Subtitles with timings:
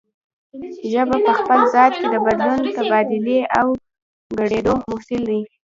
[0.91, 3.67] ژبه په خپل ذات کې د بدلون، تبادلې او
[4.39, 5.41] ګډېدو محصول دی